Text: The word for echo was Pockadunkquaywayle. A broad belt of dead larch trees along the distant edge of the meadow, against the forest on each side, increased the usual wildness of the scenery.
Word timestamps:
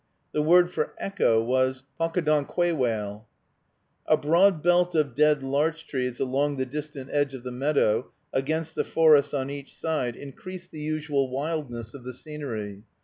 The 0.31 0.41
word 0.41 0.71
for 0.71 0.95
echo 0.97 1.43
was 1.43 1.83
Pockadunkquaywayle. 1.99 3.25
A 4.07 4.17
broad 4.17 4.63
belt 4.63 4.95
of 4.95 5.13
dead 5.13 5.43
larch 5.43 5.85
trees 5.85 6.19
along 6.19 6.55
the 6.55 6.65
distant 6.65 7.11
edge 7.13 7.35
of 7.35 7.43
the 7.43 7.51
meadow, 7.51 8.09
against 8.33 8.73
the 8.73 8.83
forest 8.83 9.35
on 9.35 9.51
each 9.51 9.75
side, 9.77 10.15
increased 10.15 10.71
the 10.71 10.79
usual 10.81 11.29
wildness 11.29 11.93
of 11.93 12.03
the 12.03 12.13
scenery. 12.13 12.81